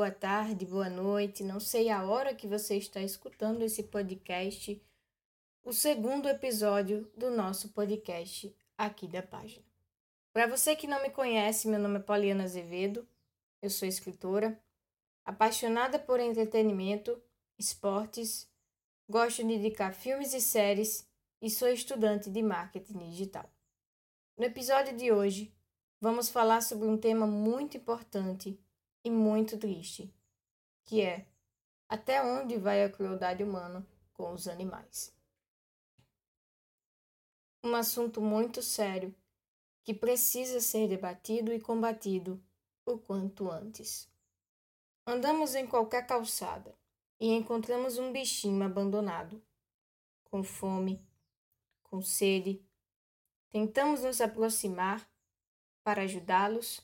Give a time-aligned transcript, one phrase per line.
[0.00, 1.44] boa tarde, boa noite.
[1.44, 4.82] Não sei a hora que você está escutando esse podcast,
[5.62, 9.62] o segundo episódio do nosso podcast aqui da página.
[10.32, 13.06] Para você que não me conhece, meu nome é Poliana Azevedo,
[13.60, 14.58] eu sou escritora,
[15.22, 17.22] apaixonada por entretenimento,
[17.58, 18.48] esportes,
[19.06, 21.06] gosto de indicar filmes e séries
[21.42, 23.44] e sou estudante de marketing digital.
[24.34, 25.54] No episódio de hoje,
[26.00, 28.58] vamos falar sobre um tema muito importante
[29.04, 30.12] e muito triste,
[30.84, 31.26] que é
[31.88, 35.14] até onde vai a crueldade humana com os animais.
[37.64, 39.14] Um assunto muito sério
[39.82, 42.42] que precisa ser debatido e combatido
[42.84, 44.10] o quanto antes.
[45.06, 46.76] Andamos em qualquer calçada
[47.18, 49.42] e encontramos um bichinho abandonado,
[50.24, 51.04] com fome,
[51.82, 52.64] com sede.
[53.50, 55.10] Tentamos nos aproximar
[55.82, 56.80] para ajudá-los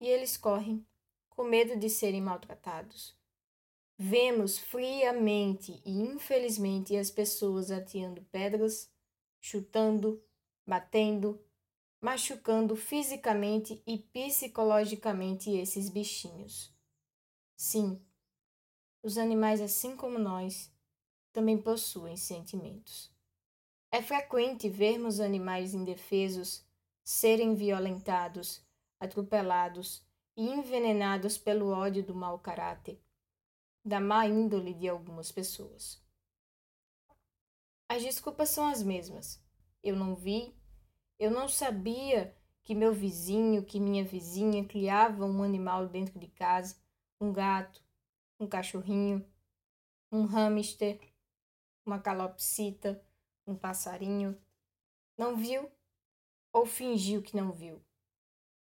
[0.00, 0.86] e eles correm
[1.40, 3.16] com medo de serem maltratados.
[3.96, 8.92] Vemos friamente e infelizmente as pessoas ateando pedras,
[9.40, 10.22] chutando,
[10.66, 11.42] batendo,
[11.98, 16.70] machucando fisicamente e psicologicamente esses bichinhos.
[17.56, 17.98] Sim,
[19.02, 20.70] os animais, assim como nós,
[21.32, 23.10] também possuem sentimentos.
[23.90, 26.62] É frequente vermos animais indefesos
[27.02, 28.62] serem violentados,
[29.00, 30.04] atropelados
[30.48, 33.02] envenenados pelo ódio do mau caráter,
[33.84, 36.02] da má índole de algumas pessoas.
[37.88, 39.42] As desculpas são as mesmas.
[39.82, 40.54] Eu não vi,
[41.18, 46.76] eu não sabia que meu vizinho, que minha vizinha criava um animal dentro de casa,
[47.20, 47.82] um gato,
[48.38, 49.26] um cachorrinho,
[50.12, 51.00] um hamster,
[51.84, 53.04] uma calopsita,
[53.46, 54.40] um passarinho.
[55.18, 55.70] Não viu
[56.52, 57.84] ou fingiu que não viu?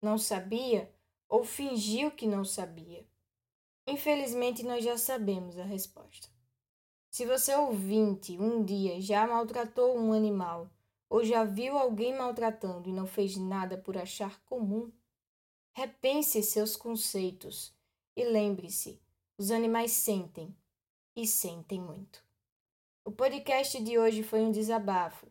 [0.00, 0.92] Não sabia
[1.28, 3.06] ou fingiu que não sabia?
[3.86, 6.28] Infelizmente, nós já sabemos a resposta.
[7.10, 10.70] Se você ouvinte um dia já maltratou um animal
[11.08, 14.92] ou já viu alguém maltratando e não fez nada por achar comum,
[15.72, 17.74] repense seus conceitos
[18.14, 19.00] e lembre-se:
[19.38, 20.54] os animais sentem
[21.16, 22.22] e sentem muito.
[23.04, 25.26] O podcast de hoje foi um desabafo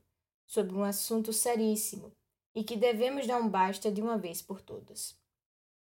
[0.48, 2.12] sobre um assunto seríssimo
[2.56, 5.16] e que devemos dar um basta de uma vez por todas.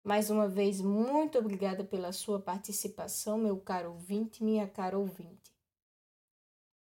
[0.08, 5.54] Mais uma vez, muito obrigada pela sua participação, meu caro ouvinte, minha cara ouvinte.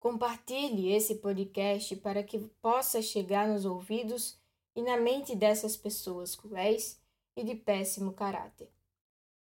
[0.00, 4.40] Compartilhe esse podcast para que possa chegar nos ouvidos
[4.74, 6.98] e na mente dessas pessoas cruéis
[7.36, 8.70] e de péssimo caráter.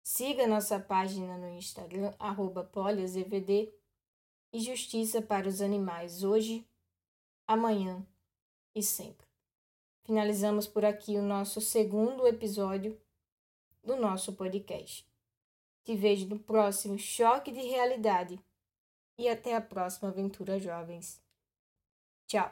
[0.03, 2.13] Siga nossa página no Instagram,
[2.71, 3.73] poliazvd
[4.53, 6.69] e Justiça para os Animais hoje,
[7.47, 8.07] amanhã
[8.75, 9.27] e sempre.
[10.03, 13.03] Finalizamos por aqui o nosso segundo episódio
[13.85, 15.07] do nosso podcast.
[15.85, 18.41] Te vejo no próximo Choque de Realidade
[19.19, 21.23] e até a próxima aventura, jovens.
[22.27, 22.51] Tchau!